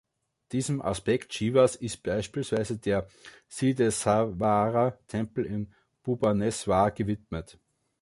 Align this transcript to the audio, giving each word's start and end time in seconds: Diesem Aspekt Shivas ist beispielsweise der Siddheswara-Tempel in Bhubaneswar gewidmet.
Diesem 0.51 0.81
Aspekt 0.81 1.31
Shivas 1.31 1.75
ist 1.75 2.01
beispielsweise 2.01 2.79
der 2.79 3.07
Siddheswara-Tempel 3.47 5.45
in 5.45 5.75
Bhubaneswar 6.01 6.89
gewidmet. 6.89 7.59